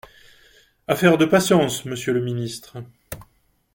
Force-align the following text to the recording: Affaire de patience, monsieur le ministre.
Affaire 0.87 1.19
de 1.19 1.25
patience, 1.25 1.85
monsieur 1.85 2.11
le 2.11 2.21
ministre. 2.23 2.81